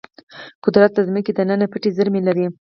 قدرت 0.63 0.91
د 0.95 0.99
ځمکې 1.07 1.31
دننه 1.33 1.65
پټې 1.71 1.89
زیرمې 1.97 2.21
لري. 2.27 2.45